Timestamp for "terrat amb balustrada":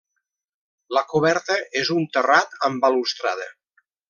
2.17-3.51